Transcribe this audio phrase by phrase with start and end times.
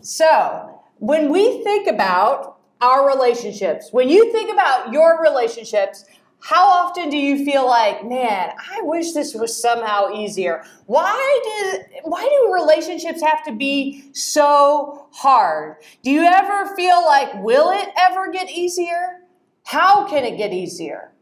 [0.00, 6.04] So, when we think about our relationships, when you think about your relationships,
[6.38, 10.62] how often do you feel like, man, I wish this was somehow easier?
[10.86, 15.78] Why do why do relationships have to be so hard?
[16.04, 19.22] Do you ever feel like will it ever get easier?
[19.64, 21.15] How can it get easier?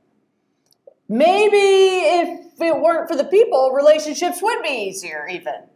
[1.14, 5.68] Maybe if it weren't for the people, relationships would be easier even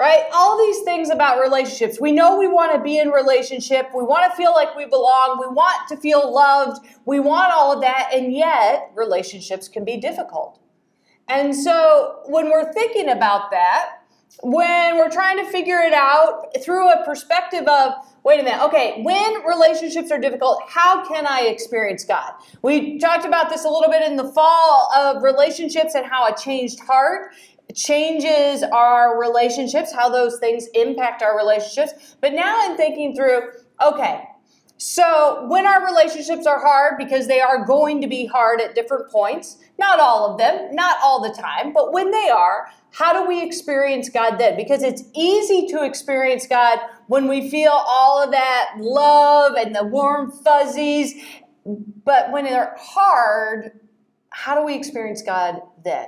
[0.00, 0.24] right?
[0.32, 2.00] All these things about relationships.
[2.00, 3.90] We know we want to be in relationship.
[3.94, 5.36] We want to feel like we belong.
[5.38, 6.86] We want to feel loved.
[7.04, 8.08] We want all of that.
[8.14, 10.58] And yet, relationships can be difficult.
[11.28, 13.99] And so, when we're thinking about that,
[14.42, 17.92] when we're trying to figure it out through a perspective of,
[18.24, 22.32] wait a minute, okay, when relationships are difficult, how can I experience God?
[22.62, 26.36] We talked about this a little bit in the fall of relationships and how a
[26.36, 27.32] changed heart
[27.74, 32.16] changes our relationships, how those things impact our relationships.
[32.20, 33.50] But now I'm thinking through,
[33.84, 34.24] okay,
[34.80, 39.10] so when our relationships are hard, because they are going to be hard at different
[39.10, 43.28] points, not all of them, not all the time, but when they are, how do
[43.28, 44.56] we experience God then?
[44.56, 46.78] Because it's easy to experience God
[47.08, 51.12] when we feel all of that love and the warm fuzzies.
[51.66, 53.80] But when they're hard,
[54.30, 56.06] how do we experience God then?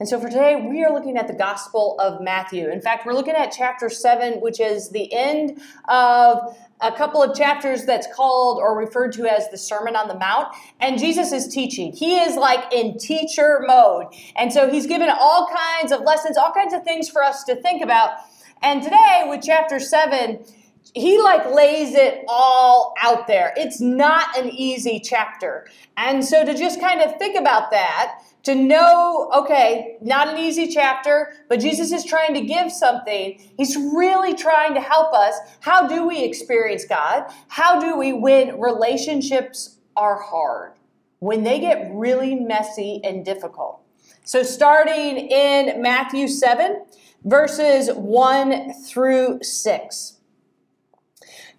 [0.00, 2.68] And so for today, we are looking at the Gospel of Matthew.
[2.68, 7.36] In fact, we're looking at chapter 7, which is the end of a couple of
[7.36, 10.48] chapters that's called or referred to as the Sermon on the Mount.
[10.80, 11.92] And Jesus is teaching.
[11.92, 14.06] He is like in teacher mode.
[14.34, 17.54] And so he's given all kinds of lessons, all kinds of things for us to
[17.54, 18.18] think about.
[18.62, 20.44] And today, with chapter 7,
[20.92, 23.54] he like lays it all out there.
[23.56, 25.68] It's not an easy chapter.
[25.96, 30.68] And so to just kind of think about that, to know, okay, not an easy
[30.68, 33.40] chapter, but Jesus is trying to give something.
[33.56, 35.34] He's really trying to help us.
[35.60, 37.24] How do we experience God?
[37.48, 40.72] How do we, when relationships are hard,
[41.20, 43.80] when they get really messy and difficult?
[44.24, 46.84] So, starting in Matthew 7,
[47.24, 50.16] verses 1 through 6.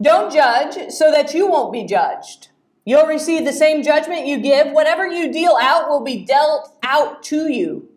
[0.01, 2.49] Don't judge so that you won't be judged.
[2.85, 4.71] You'll receive the same judgment you give.
[4.71, 7.89] Whatever you deal out will be dealt out to you.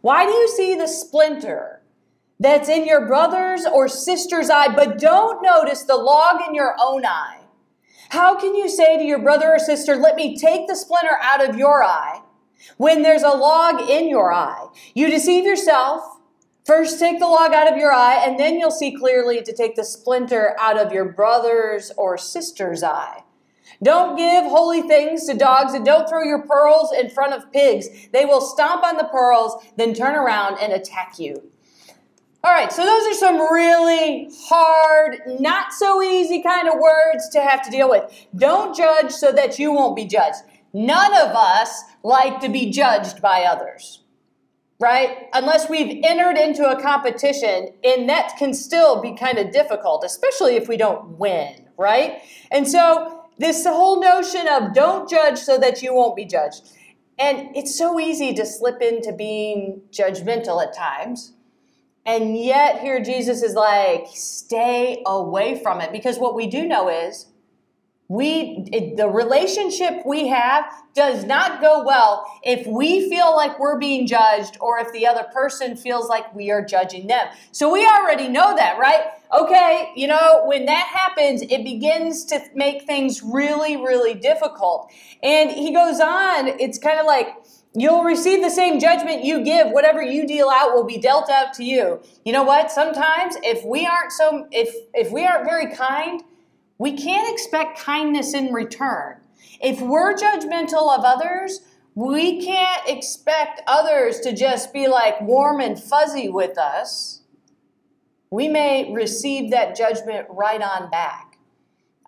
[0.00, 1.82] Why do you see the splinter
[2.38, 7.04] that's in your brother's or sister's eye, but don't notice the log in your own
[7.04, 7.40] eye?
[8.10, 11.46] How can you say to your brother or sister, Let me take the splinter out
[11.46, 12.22] of your eye,
[12.76, 14.68] when there's a log in your eye?
[14.94, 16.02] You deceive yourself.
[16.64, 19.76] First, take the log out of your eye, and then you'll see clearly to take
[19.76, 23.22] the splinter out of your brother's or sister's eye.
[23.82, 27.88] Don't give holy things to dogs and don't throw your pearls in front of pigs.
[28.12, 31.50] They will stomp on the pearls, then turn around and attack you.
[32.42, 37.40] All right, so those are some really hard, not so easy kind of words to
[37.42, 38.10] have to deal with.
[38.34, 40.38] Don't judge so that you won't be judged.
[40.72, 44.02] None of us like to be judged by others,
[44.78, 45.26] right?
[45.34, 50.56] Unless we've entered into a competition, and that can still be kind of difficult, especially
[50.56, 52.22] if we don't win, right?
[52.50, 56.62] And so this whole notion of don't judge so that you won't be judged.
[57.18, 61.32] And it's so easy to slip into being judgmental at times.
[62.04, 65.90] And yet, here Jesus is like, stay away from it.
[65.90, 67.26] Because what we do know is
[68.10, 73.78] we it, the relationship we have does not go well if we feel like we're
[73.78, 77.86] being judged or if the other person feels like we are judging them so we
[77.86, 79.04] already know that right
[79.38, 84.90] okay you know when that happens it begins to make things really really difficult
[85.22, 87.36] and he goes on it's kind of like
[87.72, 89.68] You'll receive the same judgment you give.
[89.68, 92.00] Whatever you deal out will be dealt out to you.
[92.24, 92.72] You know what?
[92.72, 96.20] Sometimes if we aren't so if if we aren't very kind,
[96.80, 99.16] we can't expect kindness in return.
[99.60, 101.60] If we're judgmental of others,
[101.94, 107.20] we can't expect others to just be like warm and fuzzy with us.
[108.30, 111.36] We may receive that judgment right on back.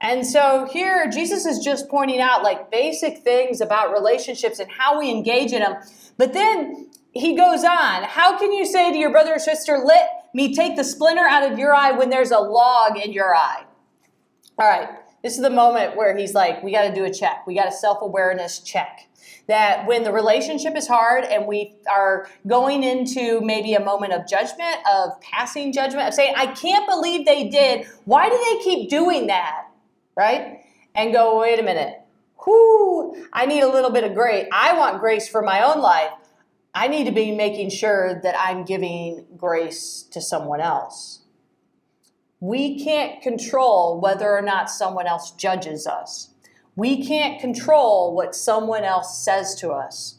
[0.01, 4.99] And so here, Jesus is just pointing out like basic things about relationships and how
[4.99, 5.77] we engage in them.
[6.17, 10.31] But then he goes on, How can you say to your brother or sister, Let
[10.33, 13.65] me take the splinter out of your eye when there's a log in your eye?
[14.63, 14.91] All right,
[15.25, 17.45] this is the moment where he's like, we got to do a check.
[17.49, 19.09] We got a self awareness check.
[19.49, 24.29] That when the relationship is hard and we are going into maybe a moment of
[24.29, 27.89] judgment, of passing judgment, of saying, I can't believe they did.
[28.05, 29.67] Why do they keep doing that?
[30.17, 30.61] Right?
[30.95, 32.01] And go, wait a minute.
[32.47, 34.47] whoo, I need a little bit of grace.
[34.53, 36.13] I want grace for my own life.
[36.73, 41.22] I need to be making sure that I'm giving grace to someone else.
[42.43, 46.31] We can't control whether or not someone else judges us.
[46.75, 50.19] We can't control what someone else says to us,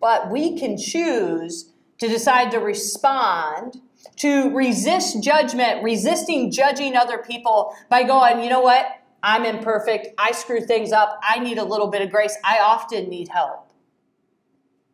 [0.00, 3.80] but we can choose to decide to respond,
[4.16, 8.86] to resist judgment, resisting judging other people by going, you know what?
[9.22, 10.08] I'm imperfect.
[10.18, 11.20] I screw things up.
[11.22, 12.36] I need a little bit of grace.
[12.44, 13.72] I often need help.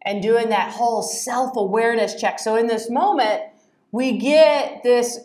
[0.03, 2.39] And doing that whole self awareness check.
[2.39, 3.45] So in this moment,
[3.93, 5.21] we get this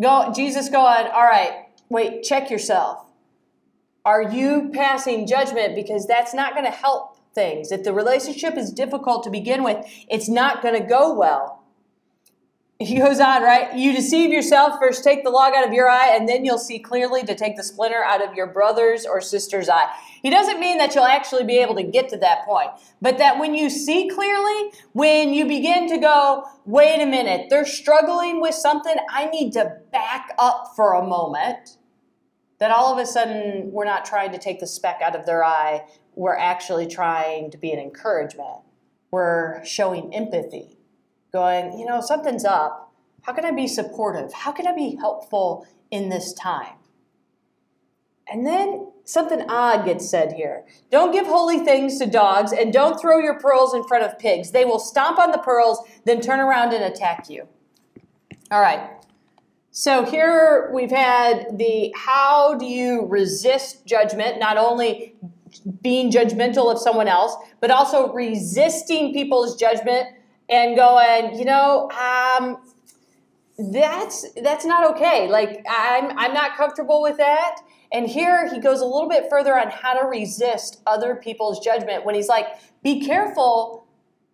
[0.00, 3.04] go, Jesus going, all right, wait, check yourself.
[4.04, 5.74] Are you passing judgment?
[5.74, 7.72] Because that's not going to help things.
[7.72, 11.63] If the relationship is difficult to begin with, it's not going to go well
[12.88, 13.74] he goes on, right?
[13.74, 16.78] You deceive yourself, first take the log out of your eye, and then you'll see
[16.78, 19.90] clearly to take the splinter out of your brother's or sister's eye.
[20.22, 22.70] He doesn't mean that you'll actually be able to get to that point,
[23.00, 27.66] but that when you see clearly, when you begin to go, wait a minute, they're
[27.66, 31.78] struggling with something, I need to back up for a moment,
[32.58, 35.42] that all of a sudden we're not trying to take the speck out of their
[35.42, 35.84] eye,
[36.14, 38.60] we're actually trying to be an encouragement.
[39.10, 40.78] We're showing empathy
[41.34, 42.94] going, you know, something's up.
[43.22, 44.32] How can I be supportive?
[44.32, 46.76] How can I be helpful in this time?
[48.32, 50.64] And then something odd gets said here.
[50.92, 54.52] Don't give holy things to dogs and don't throw your pearls in front of pigs.
[54.52, 57.48] They will stomp on the pearls, then turn around and attack you.
[58.52, 58.90] All right.
[59.72, 65.16] So here we've had the how do you resist judgment, not only
[65.82, 70.06] being judgmental of someone else, but also resisting people's judgment
[70.48, 72.58] and going, you know, um,
[73.58, 75.28] that's that's not okay.
[75.28, 77.56] Like I'm I'm not comfortable with that.
[77.92, 82.04] And here he goes a little bit further on how to resist other people's judgment
[82.04, 82.46] when he's like,
[82.82, 83.86] be careful,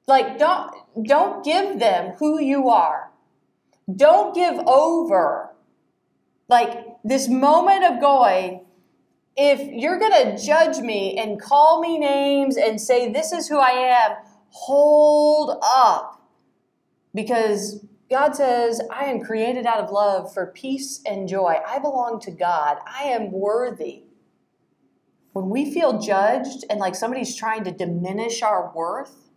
[0.07, 0.75] like don't
[1.05, 3.11] don't give them who you are.
[3.95, 5.51] Don't give over.
[6.49, 8.65] Like this moment of going,
[9.37, 13.71] if you're to judge me and call me names and say this is who I
[13.71, 14.17] am,
[14.51, 16.29] hold up.
[17.15, 21.57] Because God says, I am created out of love for peace and joy.
[21.67, 22.79] I belong to God.
[22.87, 24.05] I am worthy.
[25.33, 29.31] When we feel judged and like somebody's trying to diminish our worth,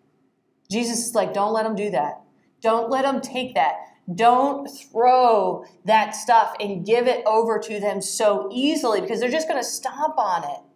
[0.70, 2.22] Jesus is like, don't let them do that.
[2.62, 3.76] Don't let them take that.
[4.14, 9.48] Don't throw that stuff and give it over to them so easily because they're just
[9.48, 10.73] going to stomp on it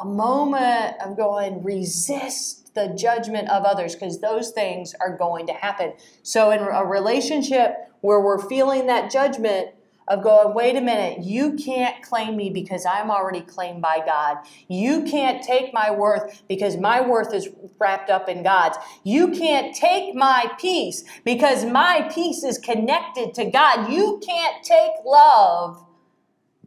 [0.00, 5.52] a moment of going, resist the judgment of others because those things are going to
[5.52, 5.94] happen.
[6.22, 9.70] So, in a relationship where we're feeling that judgment,
[10.08, 14.38] of going, wait a minute, you can't claim me because I'm already claimed by God.
[14.66, 17.48] You can't take my worth because my worth is
[17.78, 18.78] wrapped up in God's.
[19.04, 23.92] You can't take my peace because my peace is connected to God.
[23.92, 25.84] You can't take love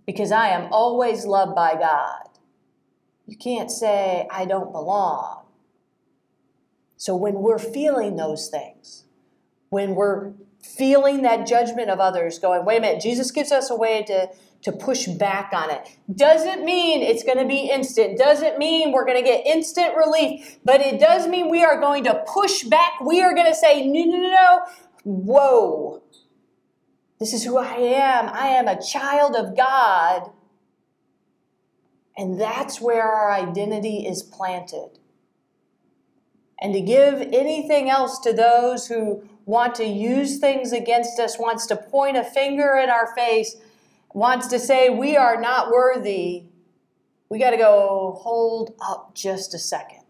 [0.06, 2.31] because I am always loved by God.
[3.31, 5.45] You can't say, I don't belong.
[6.98, 9.06] So when we're feeling those things,
[9.69, 13.75] when we're feeling that judgment of others, going, wait a minute, Jesus gives us a
[13.78, 14.28] way to,
[14.63, 15.98] to push back on it.
[16.13, 18.18] Doesn't mean it's going to be instant.
[18.18, 22.03] Doesn't mean we're going to get instant relief, but it does mean we are going
[22.03, 23.00] to push back.
[23.00, 24.60] We are going to say, no, no, no, no.
[25.05, 26.03] Whoa.
[27.17, 28.27] This is who I am.
[28.27, 30.32] I am a child of God.
[32.22, 35.00] And that's where our identity is planted.
[36.62, 41.66] And to give anything else to those who want to use things against us, wants
[41.66, 43.56] to point a finger in our face,
[44.13, 46.44] wants to say we are not worthy,
[47.30, 50.06] we got to go hold up just a second.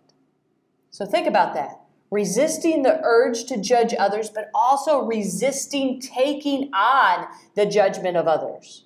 [0.89, 1.79] So think about that.
[2.09, 8.83] Resisting the urge to judge others, but also resisting taking on the judgment of others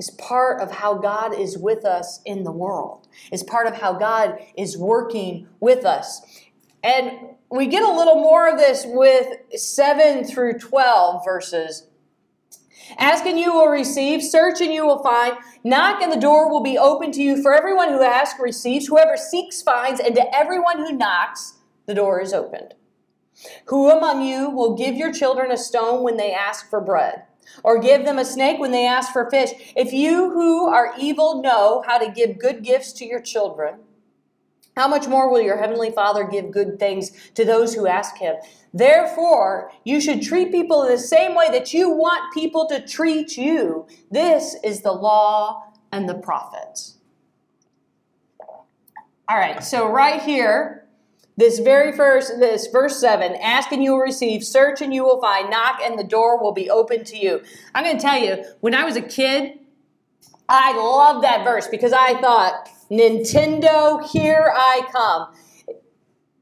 [0.00, 3.92] is part of how God is with us in the world, is part of how
[3.92, 6.22] God is working with us.
[6.82, 7.12] And
[7.50, 11.86] we get a little more of this with 7 through 12 verses.
[12.96, 16.62] Ask and you will receive, search and you will find, knock and the door will
[16.62, 17.42] be open to you.
[17.42, 22.22] For everyone who asks receives, whoever seeks finds, and to everyone who knocks, the door
[22.22, 22.72] is opened.
[23.66, 27.24] Who among you will give your children a stone when they ask for bread?
[27.62, 29.50] Or give them a snake when they ask for fish.
[29.76, 33.80] If you who are evil know how to give good gifts to your children,
[34.76, 38.36] how much more will your heavenly Father give good things to those who ask him?
[38.72, 43.86] Therefore, you should treat people the same way that you want people to treat you.
[44.10, 46.96] This is the law and the prophets.
[49.28, 50.88] All right, so right here,
[51.36, 55.20] this very first, this verse 7 ask and you will receive, search and you will
[55.20, 57.42] find, knock and the door will be open to you.
[57.74, 59.58] I'm going to tell you, when I was a kid,
[60.48, 65.28] I loved that verse because I thought, Nintendo, here I come.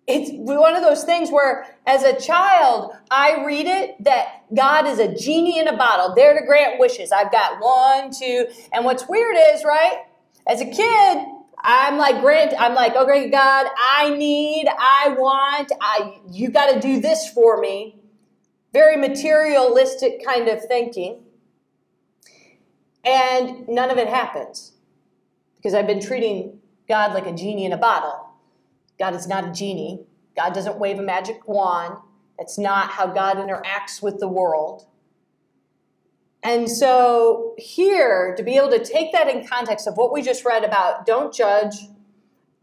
[0.06, 4.98] It's one of those things where, as a child, I read it that God is
[4.98, 7.12] a genie in a bottle, there to grant wishes.
[7.12, 9.98] I've got one, two, and what's weird is, right?
[10.46, 11.26] As a kid,
[11.60, 16.80] I'm like, grant, I'm like, okay, God, I need, I want, I, you got to
[16.80, 18.00] do this for me.
[18.72, 21.24] Very materialistic kind of thinking.
[23.04, 24.72] And none of it happens
[25.56, 28.28] because I've been treating God like a genie in a bottle.
[28.98, 30.06] God is not a genie.
[30.36, 31.96] God doesn't wave a magic wand.
[32.38, 34.86] That's not how God interacts with the world.
[36.42, 40.44] And so, here, to be able to take that in context of what we just
[40.44, 41.74] read about don't judge,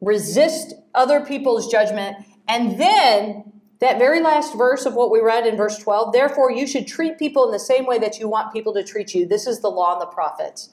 [0.02, 2.18] resist other people's judgment,
[2.48, 6.66] and then that very last verse of what we read in verse 12, therefore you
[6.66, 9.26] should treat people in the same way that you want people to treat you.
[9.26, 10.70] This is the law and the prophets.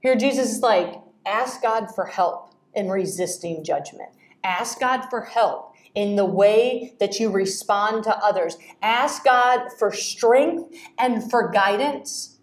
[0.00, 4.10] Here, Jesus is like, ask God for help in resisting judgment.
[4.44, 8.56] Ask God for help in the way that you respond to others.
[8.82, 12.38] Ask God for strength and for guidance.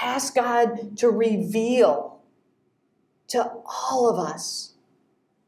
[0.00, 2.20] Ask God to reveal
[3.28, 4.74] to all of us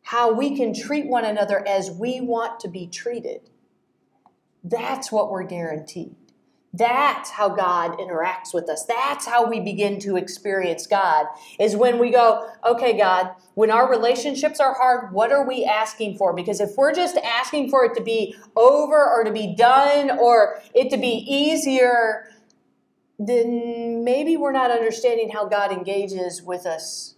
[0.03, 3.49] how we can treat one another as we want to be treated.
[4.65, 6.17] That's what we're guaranteed.
[6.73, 8.85] That's how God interacts with us.
[8.85, 11.27] That's how we begin to experience God,
[11.59, 16.17] is when we go, okay, God, when our relationships are hard, what are we asking
[16.17, 16.33] for?
[16.33, 20.63] Because if we're just asking for it to be over or to be done or
[20.73, 22.29] it to be easier,
[23.19, 27.17] then maybe we're not understanding how God engages with us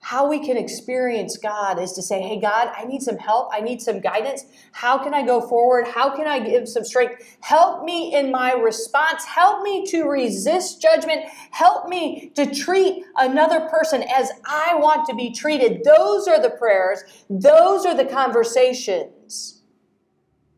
[0.00, 3.50] how we can experience God is to say, Hey, God, I need some help.
[3.52, 4.44] I need some guidance.
[4.72, 5.86] How can I go forward?
[5.86, 7.36] How can I give some strength?
[7.40, 9.24] Help me in my response.
[9.24, 11.22] Help me to resist judgment.
[11.50, 15.82] Help me to treat another person as I want to be treated.
[15.84, 19.62] Those are the prayers, those are the conversations.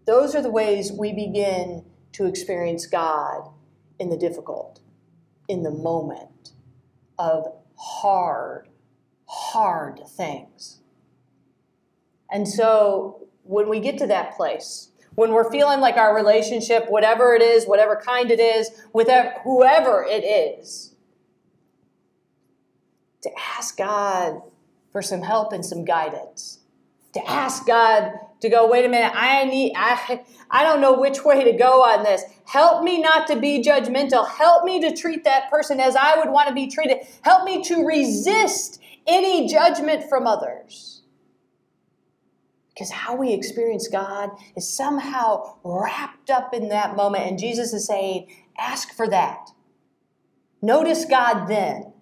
[0.07, 3.49] Those are the ways we begin to experience God
[3.99, 4.81] in the difficult,
[5.49, 6.53] in the moment
[7.19, 8.70] of hard
[9.31, 10.81] hard things.
[12.31, 17.35] And so when we get to that place, when we're feeling like our relationship, whatever
[17.35, 19.09] it is, whatever kind it is, with
[19.45, 20.95] whoever it is,
[23.23, 24.43] to ask God
[24.91, 26.59] for some help and some guidance.
[27.15, 31.25] To ask God to go, wait a minute, I need, I, I don't know which
[31.25, 32.23] way to go on this.
[32.47, 34.27] Help me not to be judgmental.
[34.27, 36.99] Help me to treat that person as I would want to be treated.
[37.23, 41.03] Help me to resist any judgment from others.
[42.69, 47.25] Because how we experience God is somehow wrapped up in that moment.
[47.25, 48.29] And Jesus is saying,
[48.59, 49.51] ask for that.
[50.63, 51.93] Notice God then.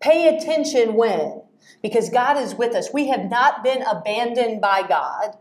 [0.00, 1.42] Pay attention when.
[1.82, 2.92] Because God is with us.
[2.92, 5.36] We have not been abandoned by God.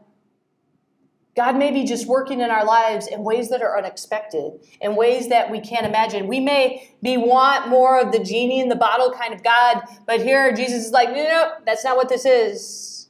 [1.36, 5.30] God may be just working in our lives in ways that are unexpected, in ways
[5.30, 6.28] that we can't imagine.
[6.28, 10.22] We may be want more of the genie in the bottle kind of God, but
[10.22, 13.08] here Jesus is like, no, no, that's not what this is.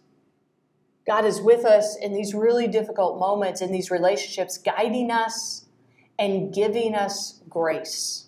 [1.08, 5.66] God is with us in these really difficult moments, in these relationships, guiding us
[6.20, 8.28] and giving us grace.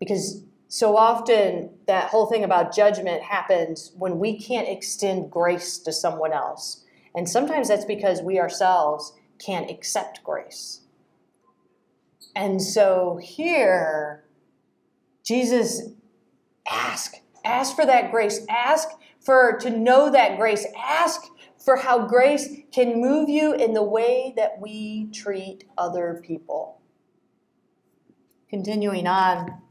[0.00, 5.92] Because so often that whole thing about judgment happens when we can't extend grace to
[5.92, 6.83] someone else
[7.14, 10.80] and sometimes that's because we ourselves can't accept grace.
[12.34, 14.24] And so here,
[15.22, 15.90] Jesus
[16.68, 18.88] ask, ask for that grace, ask
[19.20, 21.22] for to know that grace, ask
[21.64, 26.80] for how grace can move you in the way that we treat other people.
[28.50, 29.62] Continuing on,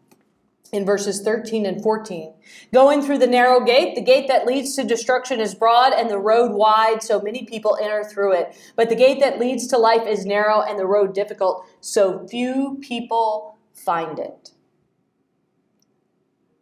[0.74, 2.34] in verses 13 and 14.
[2.74, 6.18] Going through the narrow gate, the gate that leads to destruction is broad and the
[6.18, 8.58] road wide, so many people enter through it.
[8.76, 12.80] But the gate that leads to life is narrow and the road difficult, so few
[12.82, 14.50] people find it.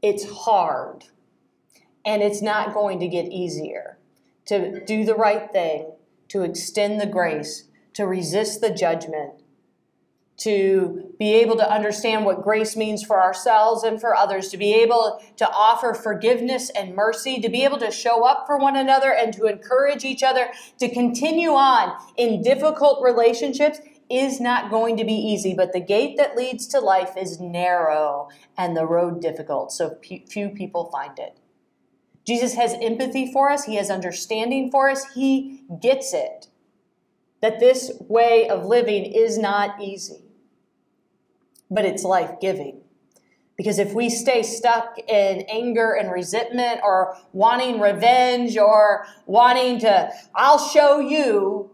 [0.01, 1.05] It's hard,
[2.03, 3.97] and it's not going to get easier
[4.47, 5.93] to do the right thing,
[6.29, 9.40] to extend the grace, to resist the judgment,
[10.37, 14.73] to be able to understand what grace means for ourselves and for others, to be
[14.73, 19.13] able to offer forgiveness and mercy, to be able to show up for one another
[19.13, 20.47] and to encourage each other,
[20.79, 26.17] to continue on in difficult relationships is not going to be easy, but the gate
[26.17, 31.37] that leads to life is narrow and the road difficult, so few people find it.
[32.25, 36.47] Jesus has empathy for us, He has understanding for us, He gets it.
[37.41, 40.23] That this way of living is not easy,
[41.71, 42.81] but it's life giving.
[43.57, 50.11] Because if we stay stuck in anger and resentment or wanting revenge or wanting to,
[50.35, 51.70] I'll show you,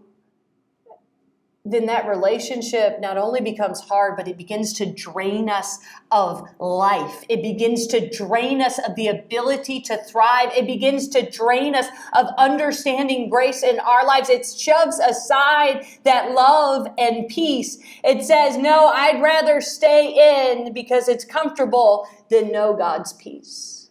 [1.71, 5.79] then that relationship not only becomes hard, but it begins to drain us
[6.11, 7.23] of life.
[7.29, 10.51] It begins to drain us of the ability to thrive.
[10.55, 14.29] It begins to drain us of understanding grace in our lives.
[14.29, 17.77] It shoves aside that love and peace.
[18.03, 23.89] It says, no, I'd rather stay in because it's comfortable than know God's peace.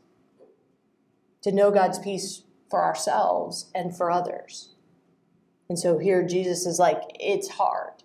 [1.42, 4.75] To know God's peace for ourselves and for others.
[5.69, 8.03] And so here Jesus is like, it's hard.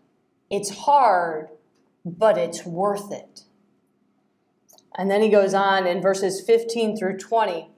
[0.50, 1.50] It's hard,
[2.04, 3.44] but it's worth it.
[4.98, 7.70] And then he goes on in verses 15 through 20.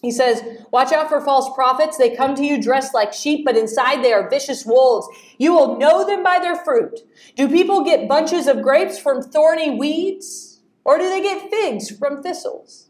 [0.00, 1.96] He says, Watch out for false prophets.
[1.96, 5.08] They come to you dressed like sheep, but inside they are vicious wolves.
[5.38, 7.00] You will know them by their fruit.
[7.36, 10.60] Do people get bunches of grapes from thorny weeds?
[10.84, 12.88] Or do they get figs from thistles?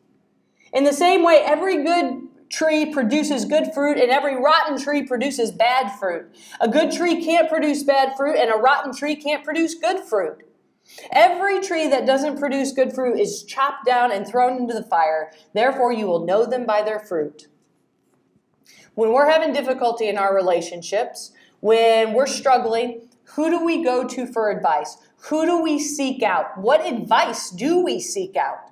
[0.73, 5.53] In the same way, every good tree produces good fruit and every rotten tree produces
[5.53, 6.27] bad fruit.
[6.61, 10.43] A good tree can't produce bad fruit and a rotten tree can't produce good fruit.
[11.13, 15.31] Every tree that doesn't produce good fruit is chopped down and thrown into the fire.
[15.55, 17.47] Therefore, you will know them by their fruit.
[18.95, 21.31] When we're having difficulty in our relationships,
[21.61, 24.97] when we're struggling, who do we go to for advice?
[25.29, 26.59] Who do we seek out?
[26.59, 28.71] What advice do we seek out?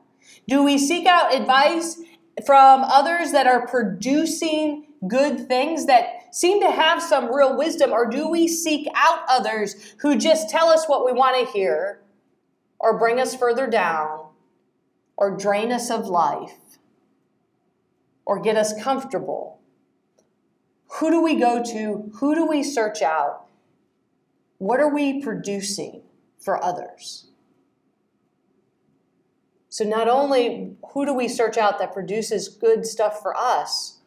[0.48, 2.00] Do we seek out advice
[2.46, 7.92] from others that are producing good things that seem to have some real wisdom?
[7.92, 12.00] Or do we seek out others who just tell us what we want to hear,
[12.78, 14.26] or bring us further down,
[15.16, 16.78] or drain us of life,
[18.24, 19.60] or get us comfortable?
[20.94, 22.10] Who do we go to?
[22.14, 23.46] Who do we search out?
[24.58, 26.02] What are we producing
[26.40, 27.27] for others?
[29.78, 33.98] So not only who do we search out that produces good stuff for us,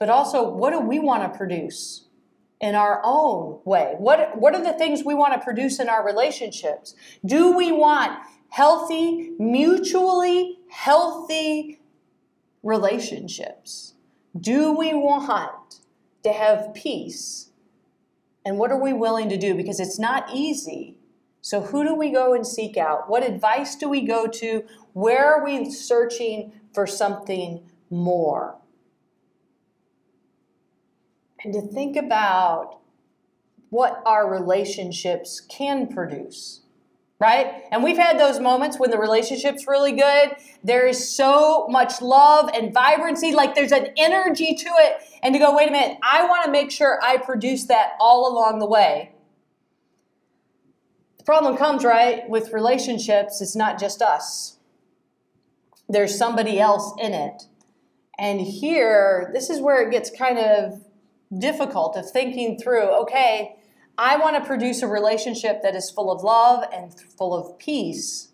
[0.00, 2.08] but also what do we want to produce
[2.60, 3.94] in our own way?
[3.98, 6.96] What, what are the things we want to produce in our relationships?
[7.24, 11.78] Do we want healthy, mutually healthy
[12.64, 13.94] relationships?
[14.36, 15.76] Do we want
[16.24, 17.50] to have peace?
[18.44, 19.54] And what are we willing to do?
[19.54, 20.98] Because it's not easy.
[21.46, 23.08] So, who do we go and seek out?
[23.08, 24.64] What advice do we go to?
[24.96, 28.56] Where are we searching for something more?
[31.44, 32.78] And to think about
[33.68, 36.62] what our relationships can produce,
[37.20, 37.64] right?
[37.70, 40.30] And we've had those moments when the relationship's really good.
[40.64, 45.02] There is so much love and vibrancy, like there's an energy to it.
[45.22, 48.32] And to go, wait a minute, I want to make sure I produce that all
[48.32, 49.12] along the way.
[51.18, 54.55] The problem comes, right, with relationships, it's not just us
[55.88, 57.44] there's somebody else in it.
[58.18, 60.82] And here, this is where it gets kind of
[61.36, 63.56] difficult of thinking through okay,
[63.98, 68.28] I want to produce a relationship that is full of love and full of peace.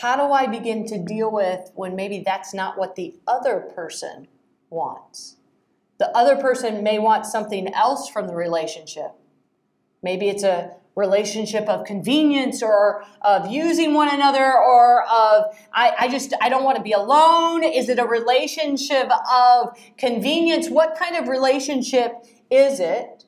[0.00, 4.28] How do I begin to deal with when maybe that's not what the other person
[4.70, 5.36] wants?
[5.98, 9.12] The other person may want something else from the relationship.
[10.02, 16.08] Maybe it's a relationship of convenience or of using one another or of I, I
[16.08, 17.62] just I don't want to be alone?
[17.62, 20.68] Is it a relationship of convenience?
[20.68, 23.24] What kind of relationship is it?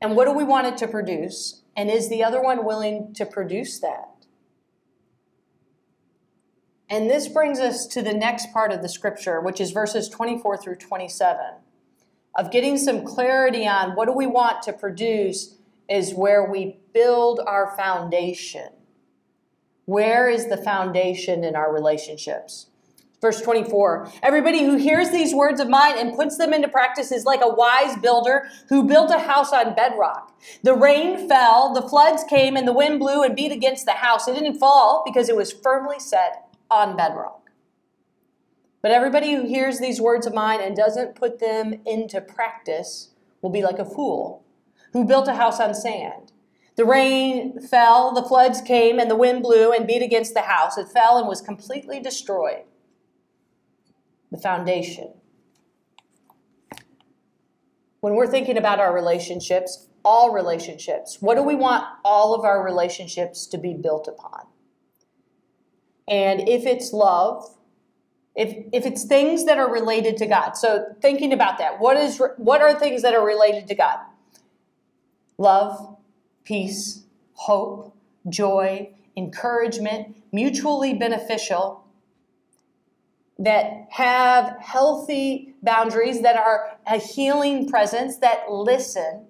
[0.00, 1.62] And what do we want it to produce?
[1.76, 4.06] And is the other one willing to produce that?
[6.88, 10.56] And this brings us to the next part of the scripture, which is verses 24
[10.56, 11.38] through 27,
[12.34, 15.56] of getting some clarity on what do we want to produce
[15.90, 18.68] is where we build our foundation.
[19.86, 22.68] Where is the foundation in our relationships?
[23.20, 27.24] Verse 24 Everybody who hears these words of mine and puts them into practice is
[27.24, 30.32] like a wise builder who built a house on bedrock.
[30.62, 34.28] The rain fell, the floods came, and the wind blew and beat against the house.
[34.28, 37.50] It didn't fall because it was firmly set on bedrock.
[38.80, 43.10] But everybody who hears these words of mine and doesn't put them into practice
[43.42, 44.44] will be like a fool
[44.92, 46.32] who built a house on sand.
[46.76, 50.78] The rain fell, the floods came, and the wind blew and beat against the house.
[50.78, 52.64] It fell and was completely destroyed.
[54.30, 55.12] The foundation.
[58.00, 62.64] When we're thinking about our relationships, all relationships, what do we want all of our
[62.64, 64.46] relationships to be built upon?
[66.08, 67.44] And if it's love,
[68.34, 70.56] if if it's things that are related to God.
[70.56, 73.98] So thinking about that, what is what are things that are related to God?
[75.40, 75.96] Love,
[76.44, 77.96] peace, hope,
[78.28, 81.82] joy, encouragement, mutually beneficial,
[83.38, 89.24] that have healthy boundaries, that are a healing presence, that listen.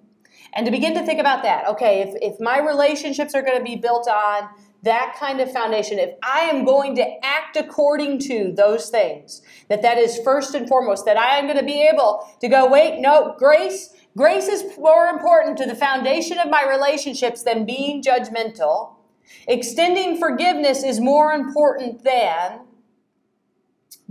[0.51, 3.63] And to begin to think about that, okay, if, if my relationships are going to
[3.63, 4.49] be built on
[4.83, 9.81] that kind of foundation, if I am going to act according to those things, that
[9.83, 12.99] that is first and foremost, that I am going to be able to go, wait,
[12.99, 18.95] no, grace, grace is more important to the foundation of my relationships than being judgmental.
[19.47, 22.61] Extending forgiveness is more important than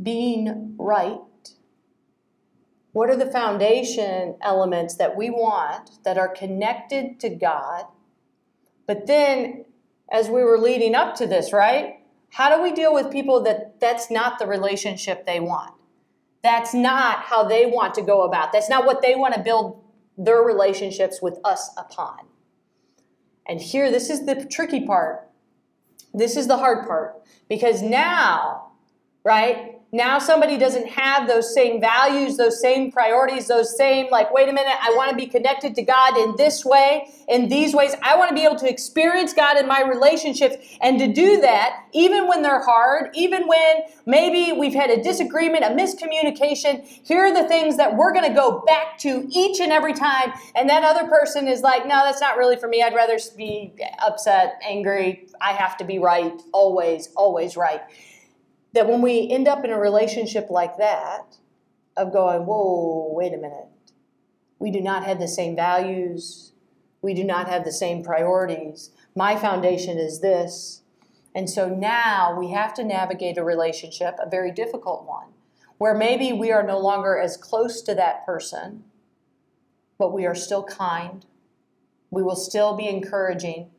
[0.03, 1.19] being right.
[2.93, 7.85] What are the foundation elements that we want that are connected to God?
[8.87, 9.65] But then
[10.11, 12.01] as we were leading up to this, right?
[12.31, 15.73] How do we deal with people that that's not the relationship they want?
[16.43, 18.53] That's not how they want to go about.
[18.53, 19.80] That's not what they want to build
[20.21, 22.19] their relationships with us upon.
[23.49, 25.29] And here, this is the tricky part.
[26.13, 27.23] This is the hard part.
[27.49, 28.70] Because now,
[29.25, 34.49] right, now somebody doesn't have those same values, those same priorities, those same, like, wait
[34.49, 37.95] a minute, I want to be connected to God in this way, in these ways.
[38.01, 40.55] I want to be able to experience God in my relationships.
[40.81, 45.65] And to do that, even when they're hard, even when maybe we've had a disagreement,
[45.65, 49.73] a miscommunication, here are the things that we're going to go back to each and
[49.73, 50.33] every time.
[50.55, 52.81] And that other person is like, no, that's not really for me.
[52.81, 55.27] I'd rather be upset, angry.
[55.41, 57.81] I have to be right, always, always right
[58.73, 61.37] that when we end up in a relationship like that,
[61.97, 63.69] of going, whoa, wait a minute,
[64.59, 66.53] we do not have the same values,
[67.03, 68.91] we do not have the same priorities.
[69.17, 70.83] My foundation is this.
[71.35, 75.29] And so now we have to navigate a relationship, a very difficult one,
[75.79, 78.85] where maybe we are no longer as close to that person,
[79.99, 81.25] but we are still kind.
[82.11, 83.71] We will still be encouraging.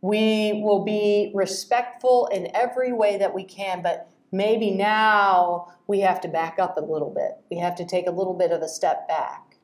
[0.00, 6.20] We will be respectful in every way that we can, but maybe now we have
[6.22, 7.32] to back up a little bit.
[7.50, 9.56] We have to take a little bit of a step back,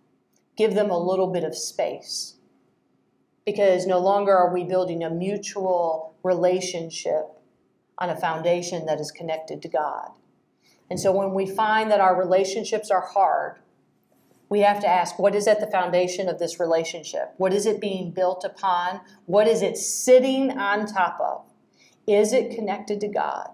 [0.57, 2.37] give them a little bit of space.
[3.45, 7.27] Because no longer are we building a mutual relationship
[7.99, 10.11] on a foundation that is connected to God.
[10.89, 13.59] And so when we find that our relationships are hard,
[14.53, 17.33] we have to ask what is at the foundation of this relationship?
[17.39, 19.01] What is it being built upon?
[19.25, 21.47] What is it sitting on top of?
[22.07, 23.49] Is it connected to God?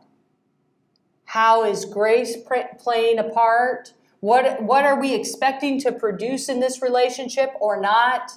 [1.24, 2.36] How is grace
[2.80, 3.92] playing a part?
[4.18, 8.32] What, what are we expecting to produce in this relationship or not?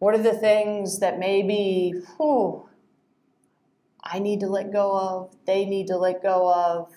[0.00, 2.68] What are the things that maybe, whew,
[4.02, 6.90] I need to let go of, they need to let go of?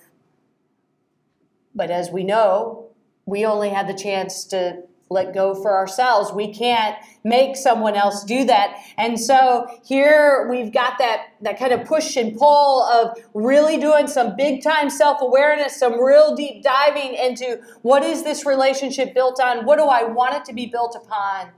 [1.72, 2.87] But as we know,
[3.28, 6.32] we only have the chance to let go for ourselves.
[6.32, 8.78] We can't make someone else do that.
[8.96, 14.06] And so here we've got that, that kind of push and pull of really doing
[14.06, 19.40] some big time self awareness, some real deep diving into what is this relationship built
[19.40, 19.66] on?
[19.66, 21.50] What do I want it to be built upon?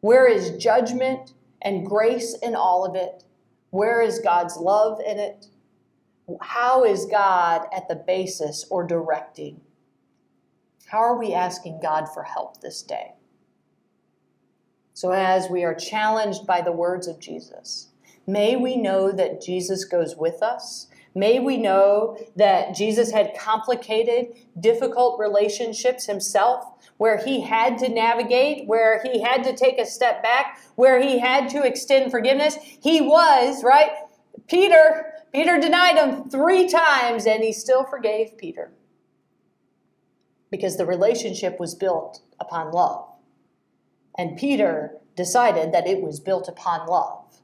[0.00, 1.32] Where is judgment
[1.62, 3.24] and grace in all of it?
[3.70, 5.46] Where is God's love in it?
[6.40, 9.60] How is God at the basis or directing?
[10.94, 13.14] How are we asking God for help this day?
[14.92, 17.88] So, as we are challenged by the words of Jesus,
[18.28, 20.86] may we know that Jesus goes with us.
[21.12, 26.64] May we know that Jesus had complicated, difficult relationships himself,
[26.98, 31.18] where he had to navigate, where he had to take a step back, where he
[31.18, 32.56] had to extend forgiveness.
[32.80, 33.90] He was, right?
[34.46, 38.70] Peter, Peter denied him three times, and he still forgave Peter
[40.54, 43.08] because the relationship was built upon love.
[44.16, 47.40] And Peter decided that it was built upon love.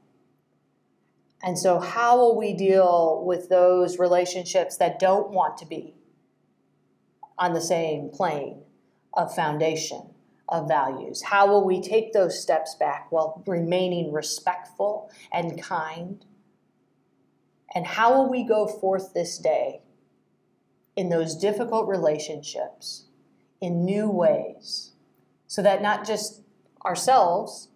[1.43, 5.93] And so, how will we deal with those relationships that don't want to be
[7.37, 8.61] on the same plane
[9.13, 10.13] of foundation,
[10.47, 11.21] of values?
[11.21, 16.23] How will we take those steps back while remaining respectful and kind?
[17.75, 19.81] And how will we go forth this day
[20.95, 23.05] in those difficult relationships
[23.61, 24.91] in new ways
[25.47, 26.41] so that not just
[26.85, 27.69] ourselves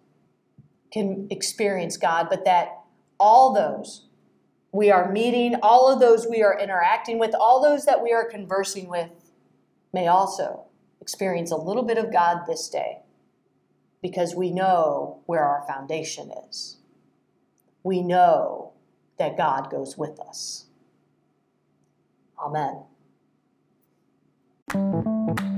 [0.92, 2.80] can experience God, but that
[3.18, 4.06] all those
[4.72, 8.28] we are meeting, all of those we are interacting with, all those that we are
[8.28, 9.10] conversing with
[9.92, 10.64] may also
[11.00, 12.98] experience a little bit of God this day
[14.02, 16.76] because we know where our foundation is.
[17.82, 18.72] We know
[19.18, 20.66] that God goes with us.
[22.38, 22.82] Amen.
[24.74, 25.55] うん。